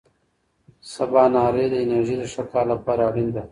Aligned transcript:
سباناري 0.93 1.65
د 1.69 1.73
انرژۍ 1.83 2.15
د 2.19 2.23
ښه 2.33 2.43
کار 2.51 2.65
لپاره 2.73 3.01
اړینه 3.09 3.31
ده. 3.35 3.43